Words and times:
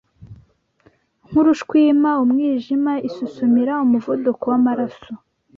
nk’urushwima, 1.27 2.09
umwijima, 2.23 2.91
isusumira, 3.07 3.73
umuvuduko 3.85 4.43
w’amaraso, 4.51 5.11